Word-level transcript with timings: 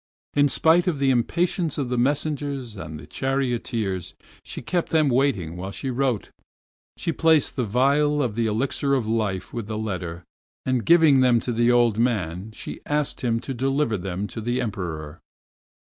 In 0.33 0.49
spite 0.49 0.87
of 0.87 0.97
the 0.97 1.11
impatience 1.11 1.77
of 1.77 1.89
the 1.89 1.95
messengers 1.99 2.75
and 2.75 3.07
charioteers 3.07 4.15
she 4.43 4.63
kept 4.63 4.89
them 4.89 5.09
waiting 5.09 5.55
while 5.55 5.69
she 5.69 5.91
wrote. 5.91 6.31
She 6.97 7.11
placed 7.11 7.55
the 7.55 7.67
phial 7.67 8.23
of 8.23 8.33
the 8.33 8.47
Elixir 8.47 8.95
of 8.95 9.07
Life 9.07 9.53
with 9.53 9.67
the 9.67 9.77
letter, 9.77 10.23
and, 10.65 10.87
giving 10.87 11.19
them 11.21 11.39
to 11.41 11.51
the 11.51 11.71
old 11.71 11.99
man, 11.99 12.51
she 12.51 12.79
asked 12.87 13.21
him 13.21 13.39
to 13.41 13.53
deliver 13.53 13.95
them 13.95 14.25
to 14.29 14.41
the 14.41 14.59
Emperor. 14.59 15.21